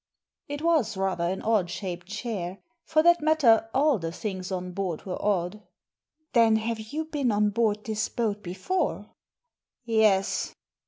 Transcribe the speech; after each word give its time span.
It 0.47 0.63
was 0.63 0.97
rather 0.97 1.25
an 1.25 1.43
odd 1.43 1.69
shaped 1.69 2.07
chair. 2.07 2.57
For 2.85 3.03
that 3.03 3.21
matter, 3.21 3.69
all 3.71 3.99
the 3.99 4.11
things 4.11 4.51
on 4.51 4.71
board 4.71 5.05
were 5.05 5.23
odd. 5.23 5.61
"Then 6.33 6.55
have 6.55 6.79
you 6.79 7.05
been 7.05 7.31
on 7.31 7.51
board 7.51 7.83
this 7.83 8.09
boat 8.09 8.41
before?"" 8.41 9.11
Yes." 9.85 10.55